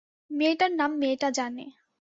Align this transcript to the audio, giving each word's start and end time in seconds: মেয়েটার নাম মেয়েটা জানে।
মেয়েটার 0.31 0.71
নাম 0.71 0.91
মেয়েটা 0.97 1.29
জানে। 1.31 1.65